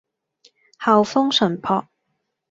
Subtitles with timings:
[0.79, 1.87] 校風純樸